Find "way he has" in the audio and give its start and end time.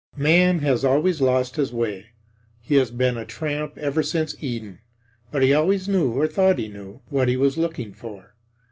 1.71-2.89